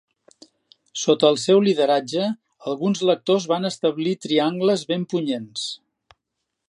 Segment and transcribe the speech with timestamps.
[1.01, 2.25] Sota el seu lideratge,
[2.71, 5.69] alguns lectors van establir triangles ben punyents.